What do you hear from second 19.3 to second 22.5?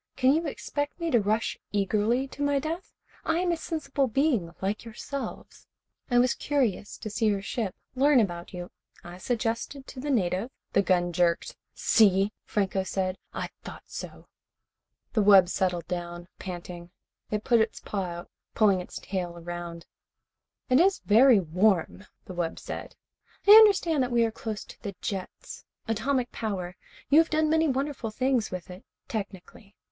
around it. "It is very warm," the